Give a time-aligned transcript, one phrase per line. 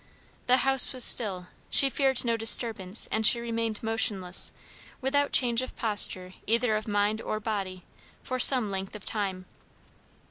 [0.47, 4.51] The house was still, she feared no disturbance; and she remained motionless,
[4.99, 7.83] without change of posture either of mind or body,
[8.23, 9.45] for some length of time.